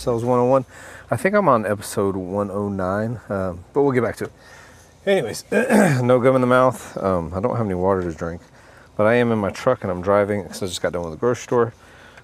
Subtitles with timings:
[0.00, 0.64] Sales 101.
[1.10, 4.32] I think I'm on episode 109, um, but we'll get back to it.
[5.04, 6.96] Anyways, no gum in the mouth.
[6.96, 8.40] Um, I don't have any water to drink,
[8.96, 11.12] but I am in my truck and I'm driving because I just got done with
[11.12, 11.74] the grocery store.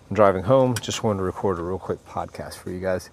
[0.09, 0.75] I'm driving home.
[0.81, 3.11] Just wanted to record a real quick podcast for you guys.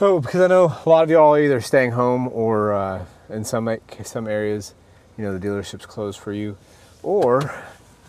[0.00, 3.44] Oh, because I know a lot of y'all are either staying home or uh, in
[3.44, 4.74] some some areas,
[5.16, 6.56] you know, the dealership's closed for you,
[7.04, 7.54] or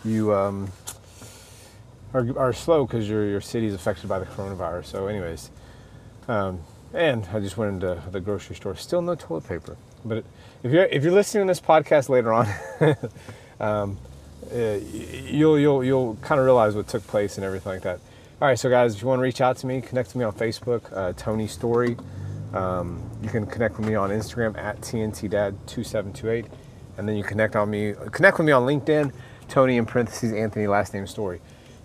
[0.04, 0.72] you um,
[2.14, 4.86] are, are slow because your your city is affected by the coronavirus.
[4.86, 5.50] So, anyways,
[6.28, 6.60] um,
[6.94, 8.76] and I just went into the grocery store.
[8.76, 9.76] Still no toilet paper.
[10.04, 10.24] But
[10.62, 12.46] if you're if you're listening to this podcast later on,
[13.60, 13.98] um,
[14.52, 14.78] uh,
[15.26, 18.00] you'll you'll you'll kind of realize what took place and everything like that.
[18.40, 20.24] All right, so guys, if you want to reach out to me, connect with me
[20.24, 21.96] on Facebook, uh, Tony Storie.
[22.54, 26.46] Um, you can connect with me on Instagram at TNTDad2728,
[26.96, 29.12] and then you connect on me, connect with me on LinkedIn,
[29.48, 31.40] Tony in parentheses Anthony last name Storie.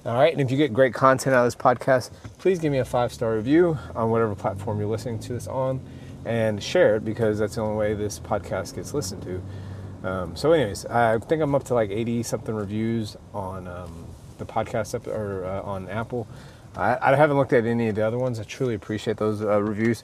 [0.05, 2.79] All right, and if you get great content out of this podcast, please give me
[2.79, 5.79] a five star review on whatever platform you're listening to this on,
[6.25, 10.07] and share it because that's the only way this podcast gets listened to.
[10.07, 13.67] Um, so, anyways, I think I'm up to like 80 something reviews on.
[13.67, 16.27] Um, the podcast up, or uh, on Apple.
[16.75, 18.39] I, I, haven't looked at any of the other ones.
[18.39, 20.03] I truly appreciate those uh, reviews.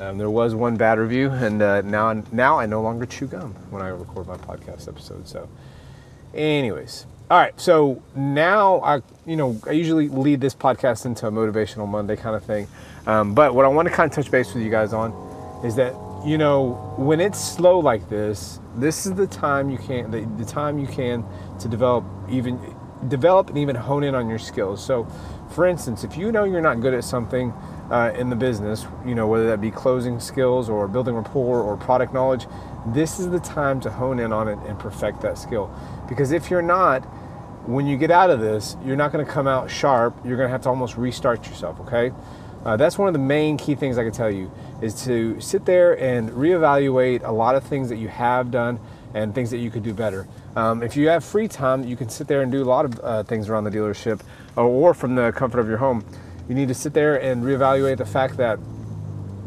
[0.00, 3.54] Um, there was one bad review, and uh, now now I no longer chew gum
[3.70, 5.26] when I record my podcast episode.
[5.28, 5.48] So,
[6.34, 7.58] anyways, all right.
[7.60, 12.36] So now I, you know, I usually lead this podcast into a motivational Monday kind
[12.36, 12.68] of thing.
[13.06, 15.12] Um, but what I want to kind of touch base with you guys on
[15.64, 20.10] is that you know when it's slow like this, this is the time you can
[20.10, 21.24] the, the time you can
[21.58, 22.60] to develop even
[23.08, 24.84] develop and even hone in on your skills.
[24.84, 25.06] So,
[25.50, 27.52] for instance, if you know you're not good at something
[27.90, 31.76] uh, in the business, you know, whether that be closing skills or building rapport or
[31.76, 32.46] product knowledge,
[32.86, 35.70] this is the time to hone in on it and perfect that skill.
[36.08, 37.00] Because if you're not,
[37.66, 40.16] when you get out of this, you're not going to come out sharp.
[40.24, 42.12] You're going to have to almost restart yourself, okay?
[42.64, 44.50] Uh, that's one of the main key things I can tell you
[44.82, 48.80] is to sit there and reevaluate a lot of things that you have done
[49.14, 50.26] and things that you could do better.
[50.56, 53.00] Um, if you have free time, you can sit there and do a lot of
[53.00, 54.20] uh, things around the dealership
[54.56, 56.04] or, or from the comfort of your home.
[56.48, 58.58] You need to sit there and reevaluate the fact that,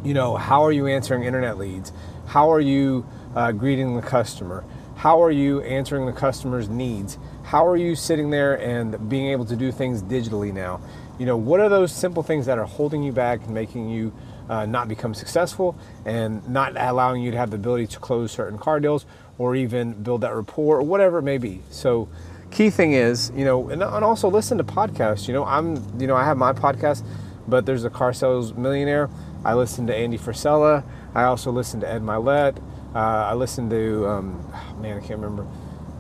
[0.04, 1.94] you know, how are you answering internet leads?
[2.28, 3.06] How are you
[3.36, 4.66] uh, greeting the customer?
[4.96, 7.18] How are you answering the customer's needs?
[7.44, 10.82] How are you sitting there and being able to do things digitally now?
[11.18, 14.14] You know, what are those simple things that are holding you back and making you
[14.50, 18.58] uh, not become successful and not allowing you to have the ability to close certain
[18.58, 19.06] car deals
[19.38, 21.62] or even build that rapport or whatever it may be.
[21.70, 22.10] So,
[22.52, 25.28] key thing is, you know, and, and also listen to podcasts.
[25.28, 27.04] You know, I'm, you know, I have my podcast,
[27.48, 29.10] but there's a car sales millionaire.
[29.44, 30.84] I listen to Andy Frisella.
[31.14, 32.58] I also listen to Ed Mylett.
[32.94, 35.48] Uh, I listen to, um, man, I can't remember.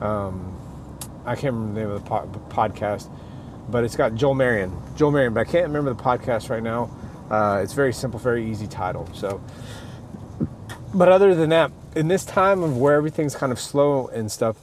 [0.04, 0.56] Um,
[1.26, 3.10] I can't remember the name of the po- podcast,
[3.70, 4.76] but it's got Joel Marion.
[4.96, 6.90] Joel Marion, but I can't remember the podcast right now.
[7.30, 9.08] Uh, it's very simple, very easy title.
[9.14, 9.42] So,
[10.94, 14.58] but other than that, in this time of where everything's kind of slow and stuff,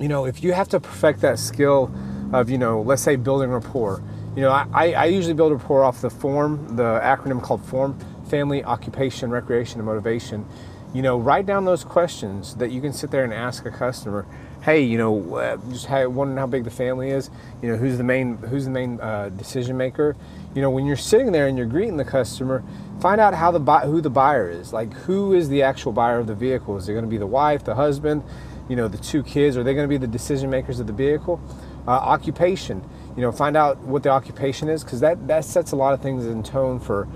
[0.00, 1.92] you know, if you have to perfect that skill
[2.32, 4.02] of, you know, let's say building rapport,
[4.34, 8.64] you know, I, I usually build rapport off the FORM, the acronym called FORM, family,
[8.64, 10.46] occupation, recreation, and motivation.
[10.94, 14.26] You know, write down those questions that you can sit there and ask a customer
[14.62, 17.30] hey, you know, uh, just wondering how big the family is.
[17.62, 20.16] You know, who's the main who's the main uh, decision maker.
[20.54, 22.62] You know, when you're sitting there and you're greeting the customer,
[23.00, 24.72] find out how the who the buyer is.
[24.72, 26.76] Like, who is the actual buyer of the vehicle?
[26.76, 28.22] Is it going to be the wife, the husband,
[28.70, 29.56] you know, the two kids?
[29.56, 31.40] Are they going to be the decision makers of the vehicle?
[31.86, 32.88] Uh, occupation.
[33.16, 36.00] You know, find out what the occupation is because that that sets a lot of
[36.00, 37.08] things in tone for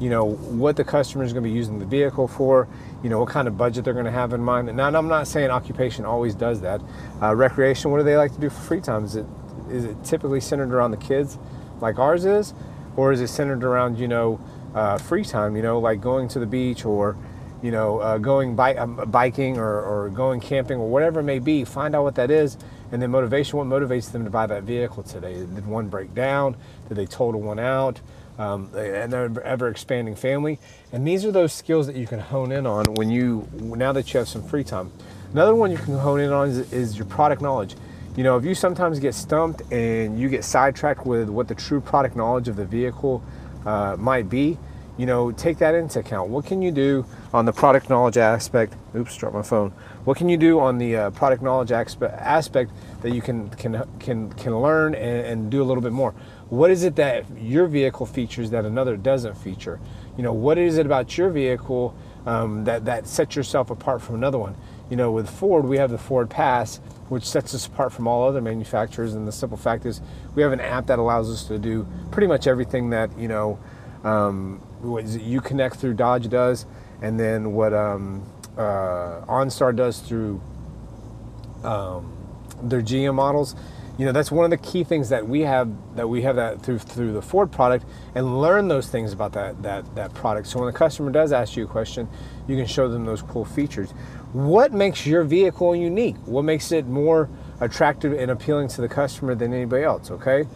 [0.00, 2.68] you know what the customer is going to be using the vehicle for
[3.02, 5.26] you know what kind of budget they're going to have in mind now i'm not
[5.26, 6.80] saying occupation always does that
[7.20, 9.26] uh, recreation what do they like to do for free time is it
[9.68, 11.36] is it typically centered around the kids
[11.80, 12.54] like ours is
[12.96, 14.40] or is it centered around you know
[14.74, 17.16] uh, free time you know like going to the beach or
[17.62, 21.38] you know uh, going bi- um, biking or, or going camping or whatever it may
[21.38, 22.56] be find out what that is
[22.92, 26.56] and then motivation what motivates them to buy that vehicle today did one break down
[26.88, 28.00] did they total one out
[28.38, 29.12] um, an
[29.44, 30.58] ever expanding family.
[30.92, 34.12] And these are those skills that you can hone in on when you, now that
[34.12, 34.92] you have some free time.
[35.32, 37.74] Another one you can hone in on is, is your product knowledge.
[38.16, 41.80] You know, if you sometimes get stumped and you get sidetracked with what the true
[41.80, 43.22] product knowledge of the vehicle
[43.66, 44.58] uh, might be,
[44.98, 46.28] you know, take that into account.
[46.28, 48.74] What can you do on the product knowledge aspect?
[48.94, 49.70] Oops, dropped my phone.
[50.04, 52.72] What can you do on the uh, product knowledge aspect
[53.02, 56.14] that you can can can can learn and, and do a little bit more?
[56.50, 59.78] What is it that your vehicle features that another doesn't feature?
[60.16, 61.94] You know, what is it about your vehicle
[62.26, 64.56] um, that, that sets yourself apart from another one?
[64.90, 66.80] You know, with Ford, we have the Ford Pass,
[67.10, 69.14] which sets us apart from all other manufacturers.
[69.14, 70.00] And the simple fact is,
[70.34, 73.58] we have an app that allows us to do pretty much everything that you know
[74.04, 76.66] um, what Uconnect through Dodge does,
[77.02, 80.40] and then what um, uh, OnStar does through
[81.64, 82.16] um,
[82.62, 83.54] their GM models.
[83.98, 86.62] You know, that's one of the key things that we have that we have that
[86.62, 87.84] through through the Ford product
[88.14, 90.46] and learn those things about that that that product.
[90.46, 92.08] So when the customer does ask you a question,
[92.46, 93.90] you can show them those cool features.
[94.32, 96.16] What makes your vehicle unique?
[96.26, 97.28] What makes it more
[97.60, 100.46] attractive and appealing to the customer than anybody else, okay?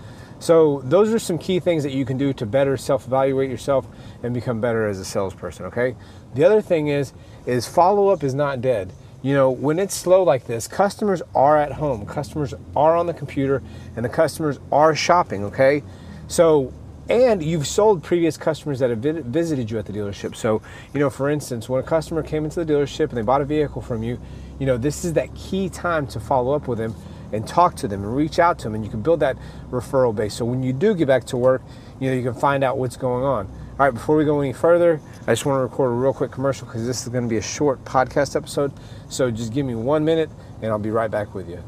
[0.43, 3.87] So those are some key things that you can do to better self-evaluate yourself
[4.25, 5.95] and become better as a salesperson, okay?
[6.35, 7.13] The other thing is
[7.47, 8.93] is follow-up is not dead.
[9.23, 13.15] You know, when it's slow like this, customers are at home, customers are on the
[13.15, 13.63] computer,
[13.95, 15.85] and the customers are shopping, okay?
[16.27, 16.73] So
[17.09, 20.35] and you've sold previous customers that have visited you at the dealership.
[20.35, 20.61] So,
[20.93, 23.45] you know, for instance, when a customer came into the dealership and they bought a
[23.45, 24.21] vehicle from you,
[24.59, 26.95] you know, this is that key time to follow up with them
[27.33, 29.37] and talk to them and reach out to them and you can build that
[29.71, 30.35] referral base.
[30.35, 31.63] So when you do get back to work,
[31.99, 33.47] you know, you can find out what's going on.
[33.47, 36.31] All right, before we go any further, I just want to record a real quick
[36.31, 38.73] commercial because this is going to be a short podcast episode.
[39.09, 40.31] So just give me one minute
[40.61, 41.63] and I'll be right back with you.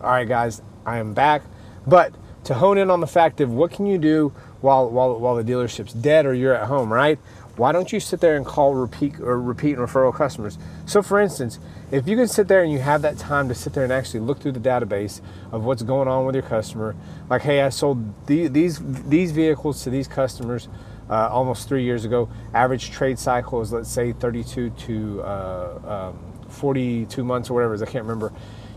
[0.00, 1.42] All right, guys, I am back.
[1.86, 2.14] But
[2.44, 5.44] to hone in on the fact of what can you do while, while, while the
[5.44, 7.18] dealership's dead or you're at home, right?
[7.56, 10.58] Why don't you sit there and call repeat or repeat and referral customers?
[10.84, 11.58] So for instance,
[11.90, 14.20] if you can sit there and you have that time to sit there and actually
[14.20, 15.20] look through the database
[15.52, 16.96] of what's going on with your customer,
[17.30, 20.68] like, hey, I sold the, these these vehicles to these customers
[21.08, 22.28] uh, almost three years ago.
[22.54, 27.76] Average trade cycle is let's say 32 to uh, um, 42 months or whatever it
[27.76, 27.82] is.
[27.82, 28.32] I can't remember.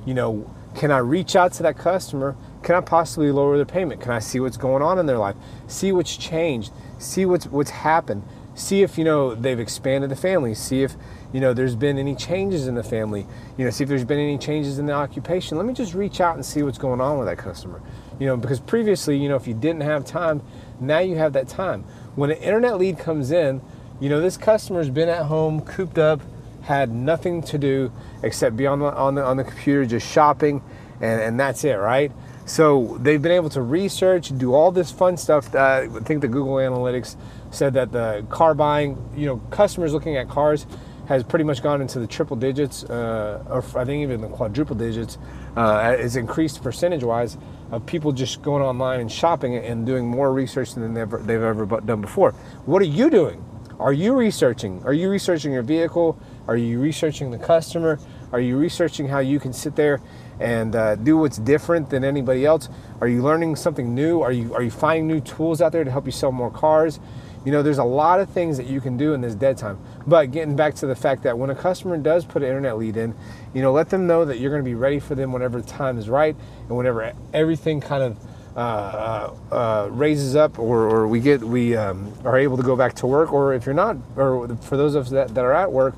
[0.05, 2.35] You know, can I reach out to that customer?
[2.63, 4.01] Can I possibly lower their payment?
[4.01, 5.35] Can I see what's going on in their life?
[5.67, 6.71] See what's changed.
[6.99, 8.23] See what's what's happened.
[8.53, 10.53] See if you know they've expanded the family.
[10.53, 10.95] See if
[11.31, 13.25] you know there's been any changes in the family.
[13.57, 15.57] You know, see if there's been any changes in the occupation.
[15.57, 17.81] Let me just reach out and see what's going on with that customer.
[18.19, 20.41] You know, because previously, you know, if you didn't have time,
[20.79, 21.83] now you have that time.
[22.15, 23.61] When an internet lead comes in,
[23.99, 26.21] you know, this customer's been at home, cooped up,
[26.63, 27.91] had nothing to do
[28.23, 30.61] except be on the on the on the computer just shopping,
[31.01, 32.11] and and that's it, right?
[32.45, 35.53] So they've been able to research, do all this fun stuff.
[35.53, 37.15] Uh, I think the Google Analytics
[37.51, 40.65] said that the car buying, you know, customers looking at cars
[41.09, 44.75] has pretty much gone into the triple digits, uh, or I think even the quadruple
[44.75, 45.17] digits,
[45.57, 47.35] uh, is increased percentage wise
[47.71, 51.41] of people just going online and shopping and doing more research than they've ever, they've
[51.41, 52.33] ever done before.
[52.65, 53.43] What are you doing?
[53.79, 54.83] Are you researching?
[54.83, 56.19] Are you researching your vehicle?
[56.47, 57.97] Are you researching the customer?
[58.31, 60.01] Are you researching how you can sit there
[60.39, 62.69] and uh, do what's different than anybody else?
[63.01, 64.21] Are you learning something new?
[64.21, 66.99] Are you are you finding new tools out there to help you sell more cars?
[67.45, 69.79] You know, there's a lot of things that you can do in this dead time.
[70.05, 72.97] But getting back to the fact that when a customer does put an internet lead
[72.97, 73.15] in,
[73.53, 75.67] you know, let them know that you're going to be ready for them whenever the
[75.67, 76.35] time is right
[76.67, 78.17] and whenever everything kind of
[78.55, 82.75] uh, uh, uh, raises up or, or we get we um, are able to go
[82.75, 85.53] back to work or if you're not or for those of us that, that are
[85.53, 85.95] at work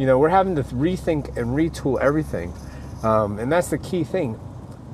[0.00, 2.54] you know, we're having to rethink and retool everything.
[3.02, 4.40] Um, and that's the key thing.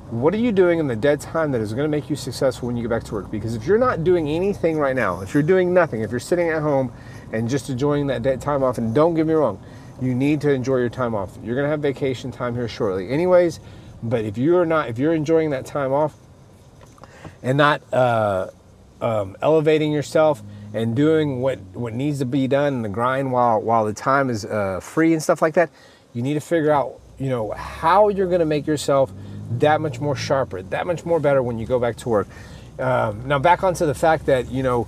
[0.09, 2.67] What are you doing in the dead time that is going to make you successful
[2.67, 3.29] when you get back to work?
[3.29, 6.47] Because if you're not doing anything right now, if you're doing nothing, if you're sitting
[6.47, 6.93] at home
[7.33, 9.61] and just enjoying that dead time off, and don't get me wrong,
[10.01, 11.37] you need to enjoy your time off.
[11.43, 13.59] You're going to have vacation time here shortly, anyways.
[14.01, 16.15] But if you're not, if you're enjoying that time off
[17.43, 18.47] and not uh,
[19.01, 20.41] um, elevating yourself,
[20.73, 24.29] and doing what, what needs to be done in the grind while, while the time
[24.29, 25.69] is uh, free and stuff like that,
[26.13, 29.11] you need to figure out, you know, how you're going to make yourself
[29.51, 32.27] that much more sharper, that much more better when you go back to work.
[32.79, 34.87] Um, now, back onto the fact that, you know,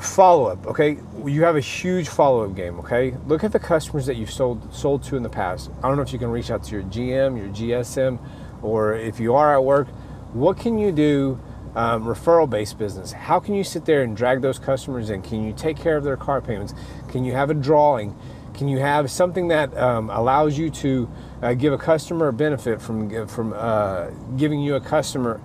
[0.00, 0.98] follow up, okay?
[1.26, 3.14] You have a huge follow up game, okay?
[3.26, 5.70] Look at the customers that you've sold sold to in the past.
[5.82, 8.18] I don't know if you can reach out to your GM, your GSM,
[8.62, 9.88] or if you are at work,
[10.32, 11.40] what can you do
[11.78, 13.12] um, referral based business.
[13.12, 15.22] How can you sit there and drag those customers in?
[15.22, 16.74] Can you take care of their car payments?
[17.08, 18.16] Can you have a drawing?
[18.54, 21.08] Can you have something that um, allows you to
[21.42, 25.40] uh, give a customer a benefit from from uh, giving you a customer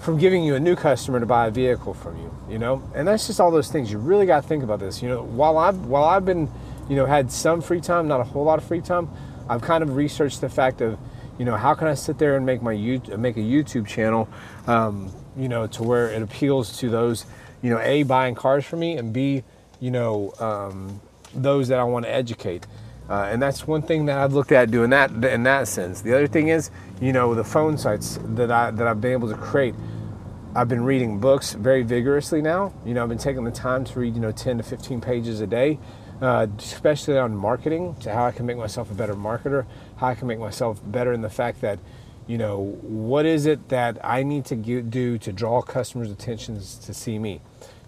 [0.00, 2.30] from giving you a new customer to buy a vehicle from you?
[2.48, 3.90] You know, and that's just all those things.
[3.90, 5.02] You really got to think about this.
[5.02, 6.50] You know, while I've while I've been
[6.88, 9.08] you know had some free time, not a whole lot of free time,
[9.48, 10.98] I've kind of researched the fact of
[11.38, 14.28] you know, how can I sit there and make my make a YouTube channel,
[14.66, 17.26] um, you know, to where it appeals to those,
[17.62, 19.42] you know, a buying cars for me and b,
[19.80, 21.00] you know, um,
[21.34, 22.66] those that I want to educate.
[23.08, 26.00] Uh, and that's one thing that I've looked at doing that in that sense.
[26.02, 26.70] The other thing is,
[27.00, 29.74] you know, the phone sites that I that I've been able to create.
[30.56, 32.72] I've been reading books very vigorously now.
[32.86, 35.40] You know, I've been taking the time to read, you know, 10 to 15 pages
[35.40, 35.78] a day.
[36.20, 40.14] uh, especially on marketing, to how I can make myself a better marketer, how I
[40.14, 41.78] can make myself better in the fact that,
[42.26, 46.94] you know, what is it that I need to do to draw customers' attentions to
[46.94, 47.40] see me?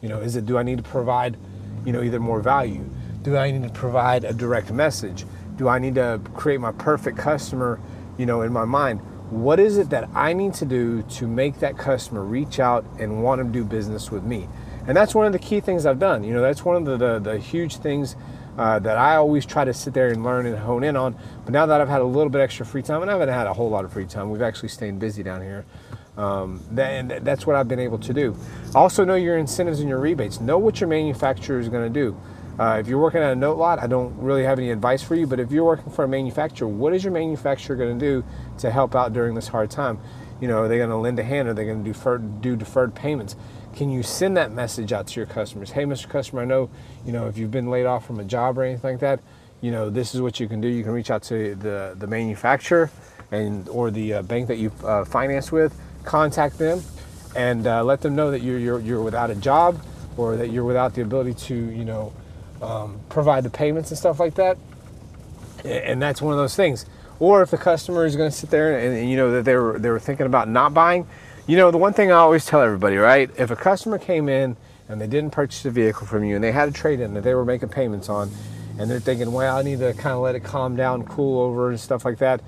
[0.03, 1.37] You know, is it do I need to provide,
[1.85, 2.85] you know, either more value?
[3.27, 5.27] Do I need to provide a direct message?
[5.57, 7.81] Do I need to create my perfect customer,
[8.17, 9.01] you know, in my mind?
[9.31, 13.25] What is it that I need to do to make that customer reach out and
[13.25, 14.49] want to do business with me?
[14.87, 16.23] And that's one of the key things I've done.
[16.23, 18.15] You know, that's one of the, the, the huge things
[18.57, 21.17] uh, that I always try to sit there and learn and hone in on.
[21.45, 23.49] But now that I've had a little bit extra free time, and I haven't had
[23.49, 25.65] a whole lot of free time, we've actually stayed busy down here.
[26.17, 28.37] Um, and that's what I've been able to do.
[28.73, 30.41] Also, know your incentives and your rebates.
[30.41, 32.17] Know what your manufacturer is going to do.
[32.59, 35.15] Uh, if you're working at a note lot, I don't really have any advice for
[35.15, 38.25] you, but if you're working for a manufacturer, what is your manufacturer going to do
[38.59, 39.99] to help out during this hard time?
[40.41, 41.49] You know, are they going to lend a hand?
[41.49, 43.37] Are they going to defer, do deferred payments?
[43.75, 45.71] Can you send that message out to your customers?
[45.71, 46.09] Hey, Mr.
[46.09, 46.71] Customer, I know,
[47.05, 49.21] you know, if you've been laid off from a job or anything like that,
[49.61, 50.69] you know, this is what you can do.
[50.69, 52.91] You can reach out to the, the manufacturer
[53.31, 56.83] and or the uh, bank that you uh, finance with, contact them,
[57.35, 59.83] and uh, let them know that you're, you're, you're without a job
[60.17, 62.13] or that you're without the ability to, you know,
[62.63, 64.59] um, provide the payments and stuff like that.
[65.65, 66.87] And that's one of those things.
[67.19, 69.57] Or if the customer is going to sit there and, and, you know that they
[69.57, 71.07] were they were thinking about not buying,
[71.47, 73.31] you know the one thing I always tell everybody, right?
[73.39, 74.57] If a customer came in
[74.89, 77.23] and they didn't purchase a vehicle from you and they had a trade in that
[77.23, 78.31] they were making payments on,
[78.79, 81.71] and they're thinking, well, I need to kind of let it calm down, cool over,
[81.71, 82.43] and stuff like that.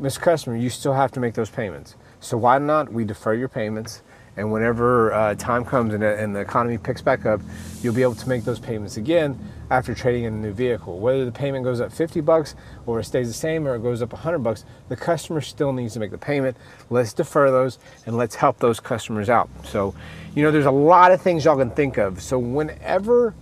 [0.00, 0.20] Mr.
[0.20, 1.94] Customer, you still have to make those payments.
[2.20, 4.02] So why not we defer your payments?
[4.38, 7.40] And whenever uh, time comes and, and the economy picks back up,
[7.82, 9.36] you'll be able to make those payments again
[9.68, 11.00] after trading in a new vehicle.
[11.00, 12.54] Whether the payment goes up 50 bucks
[12.86, 15.94] or it stays the same or it goes up 100 bucks, the customer still needs
[15.94, 16.56] to make the payment.
[16.88, 19.50] Let's defer those and let's help those customers out.
[19.64, 19.92] So,
[20.36, 22.22] you know, there's a lot of things y'all can think of.
[22.22, 23.34] So whenever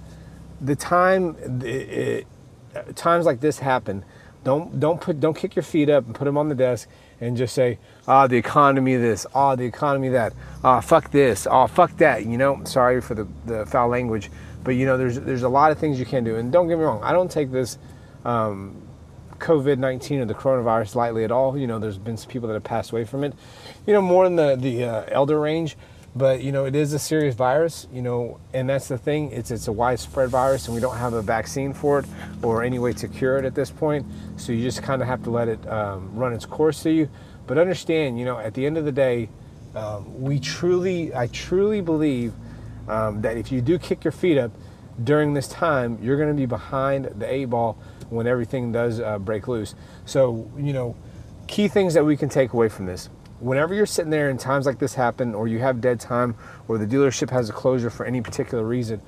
[0.62, 2.26] the time it,
[2.74, 4.02] it, times like this happen,
[4.44, 6.88] don't don't put don't kick your feet up and put them on the desk
[7.20, 10.32] and just say, ah, the economy this, ah, the economy that,
[10.62, 12.26] ah, fuck this, ah, fuck that.
[12.26, 14.30] You know, sorry for the, the foul language,
[14.64, 16.37] but you know, there's there's a lot of things you can do.
[16.37, 17.78] And don't get me wrong, I don't take this
[18.25, 18.82] um,
[19.38, 21.56] COVID 19 or the coronavirus lightly at all.
[21.56, 23.35] You know, there's been some people that have passed away from it,
[23.87, 25.76] you know, more in the, the uh, elder range.
[26.16, 27.87] But you know, it is a serious virus.
[27.92, 29.30] You know, and that's the thing.
[29.32, 32.06] It's it's a widespread virus, and we don't have a vaccine for it
[32.42, 34.06] or any way to cure it at this point.
[34.37, 37.11] So you just kind of have to let it um, run its course to you.
[37.46, 39.28] But understand, you know, at the end of the day,
[39.75, 42.32] um, we truly, I truly believe
[42.88, 44.50] um, that if you do kick your feet up
[45.04, 49.18] during this time, you're going to be behind the eight ball when everything does uh,
[49.18, 49.75] break loose.
[50.06, 50.96] So you know,
[51.46, 54.66] key things that we can take away from this whenever you're sitting there and times
[54.66, 56.36] like this happen, or you have dead time,
[56.68, 59.00] or the dealership has a closure for any particular reason,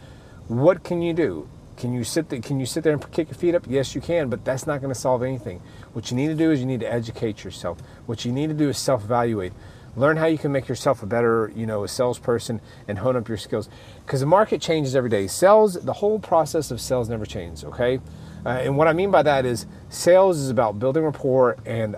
[0.49, 1.49] what can you do?
[1.77, 3.65] Can you sit there, can you sit there and kick your feet up?
[3.69, 5.63] Yes, you can, but that's not going to solve anything.
[5.93, 7.79] What you need to do is you need to educate yourself.
[8.07, 9.53] What you need to do is self-evaluate.
[9.97, 13.29] Learn how you can make yourself a better, you know, a salesperson and hone up
[13.29, 13.69] your skills.
[14.05, 15.27] Because the market changes every day.
[15.27, 17.65] Sales, the whole process of sales never changes.
[17.65, 18.01] Okay,
[18.45, 21.97] uh, and what I mean by that is sales is about building rapport and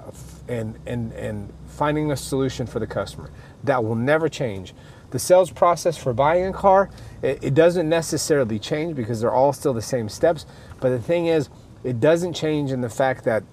[0.48, 3.30] and and and finding a solution for the customer.
[3.64, 4.74] That will never change.
[5.12, 6.90] The sales process for buying a car,
[7.22, 10.44] it, it doesn't necessarily change because they're all still the same steps.
[10.78, 11.48] But the thing is,
[11.82, 13.44] it doesn't change in the fact that,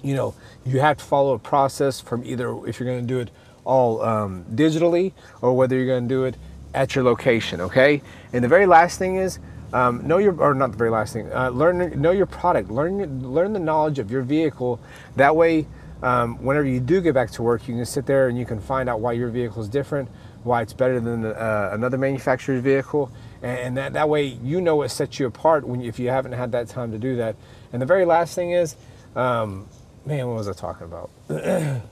[0.00, 0.32] you know,
[0.64, 3.32] you have to follow a process from either if you're going to do it
[3.64, 6.36] all um, digitally or whether you're going to do it
[6.72, 7.60] at your location.
[7.62, 8.00] Okay.
[8.32, 9.40] And the very last thing is
[9.72, 11.32] um, know your or not the very last thing.
[11.32, 12.70] Uh, learn know your product.
[12.70, 14.80] Learn learn the knowledge of your vehicle.
[15.16, 15.66] That way
[16.02, 18.60] um, whenever you do get back to work, you can sit there and you can
[18.60, 20.08] find out why your vehicle is different,
[20.44, 23.10] why it's better than uh, another manufacturer's vehicle,
[23.42, 26.52] and, that, that way you know what sets you apart when if you haven't had
[26.52, 27.36] that time to do that.
[27.72, 28.76] And the very last thing is,
[29.14, 29.68] um,
[30.06, 31.10] man, what was I talking about?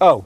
[0.00, 0.24] oh,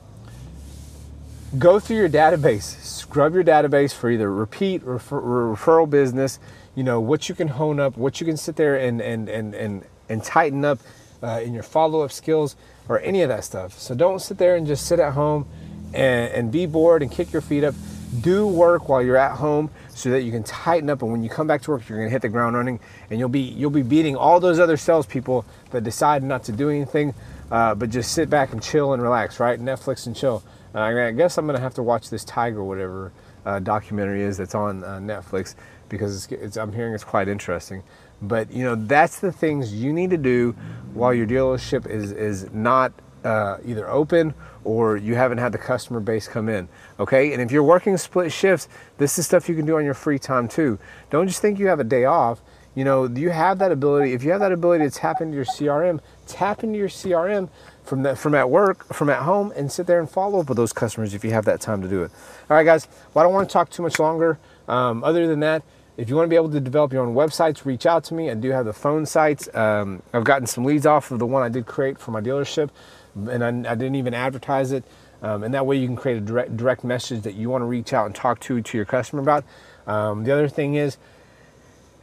[1.58, 6.38] go through your database, scrub your database for either repeat or referral business.
[6.74, 9.54] You know what you can hone up, what you can sit there and and and
[9.54, 10.78] and, and tighten up
[11.22, 12.56] uh, in your follow-up skills
[12.88, 13.78] or any of that stuff.
[13.78, 15.46] So don't sit there and just sit at home
[15.94, 17.74] and, and be bored and kick your feet up.
[18.20, 21.30] Do work while you're at home so that you can tighten up, and when you
[21.30, 23.70] come back to work, you're going to hit the ground running, and you'll be you'll
[23.70, 27.14] be beating all those other salespeople that decide not to do anything,
[27.50, 29.58] uh, but just sit back and chill and relax, right?
[29.58, 30.42] Netflix and chill.
[30.74, 33.12] Uh, I guess I'm going to have to watch this Tiger, whatever
[33.46, 35.54] uh, documentary is that's on uh, Netflix,
[35.88, 37.82] because it's, it's, I'm hearing it's quite interesting.
[38.22, 40.52] But you know, that's the things you need to do
[40.94, 42.92] while your dealership is is not
[43.24, 46.68] uh, either open or you haven't had the customer base come in.
[47.00, 49.94] Okay, and if you're working split shifts, this is stuff you can do on your
[49.94, 50.78] free time too.
[51.10, 52.40] Don't just think you have a day off.
[52.74, 54.14] You know, you have that ability.
[54.14, 57.50] If you have that ability to tap into your CRM, tap into your CRM
[57.84, 60.56] from that from at work, from at home, and sit there and follow up with
[60.56, 62.10] those customers if you have that time to do it.
[62.48, 62.88] All right, guys.
[63.12, 64.38] Well, I don't want to talk too much longer.
[64.68, 65.62] Um, other than that,
[65.96, 68.30] if you want to be able to develop your own websites, reach out to me.
[68.30, 69.54] I do have the phone sites.
[69.54, 72.70] Um, I've gotten some leads off of the one I did create for my dealership,
[73.14, 74.84] and I, I didn't even advertise it.
[75.22, 77.66] Um, and that way you can create a direct, direct message that you want to
[77.66, 79.44] reach out and talk to to your customer about.
[79.86, 80.96] Um, the other thing is,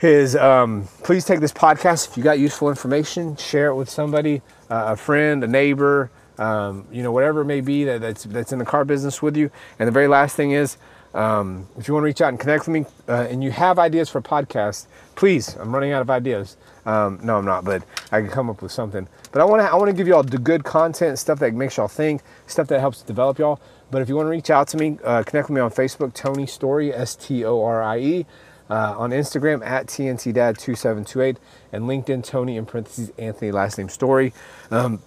[0.02, 4.42] is um, please take this podcast if you got useful information, share it with somebody,
[4.70, 8.54] uh, a friend, a neighbor, um, you know, whatever it may be that, that's that's
[8.54, 9.52] in the car business with you.
[9.78, 10.78] And the very last thing is,
[11.14, 13.80] um, if you want to reach out and connect with me, uh, and you have
[13.80, 14.86] ideas for podcasts,
[15.16, 15.56] please.
[15.56, 16.58] I'm running out of ideas.
[16.86, 19.08] Um, no, I'm not, but I can come up with something.
[19.32, 21.54] But I want to I want to give you all the good content, stuff that
[21.54, 23.60] makes y'all think, stuff that helps develop y'all.
[23.92, 26.14] But if you want to reach out to me, uh, connect with me on Facebook,
[26.14, 28.26] Tony Storie, S T O R I E
[28.70, 31.38] uh, on Instagram at TNTDad2728
[31.74, 34.34] and LinkedIn Tony in parentheses Anthony last name Storie.
[34.70, 35.02] Um,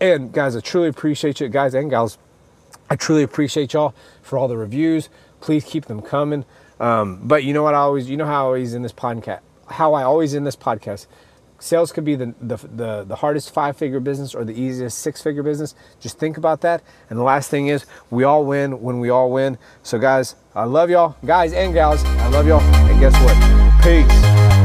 [0.00, 2.18] and guys, I truly appreciate you, guys and gals.
[2.88, 5.08] I truly appreciate y'all for all the reviews.
[5.40, 6.44] Please keep them coming.
[6.78, 7.74] Um, but you know what?
[7.74, 10.56] I always, you know how I always in this podcast, how I always in this
[10.56, 11.06] podcast.
[11.58, 15.20] Sales could be the, the, the, the hardest five figure business or the easiest six
[15.22, 15.74] figure business.
[16.00, 16.82] Just think about that.
[17.10, 19.58] And the last thing is, we all win when we all win.
[19.82, 22.02] So, guys, I love y'all, guys and gals.
[22.02, 22.62] I love y'all.
[22.62, 23.36] And guess what?
[23.82, 24.59] Peace.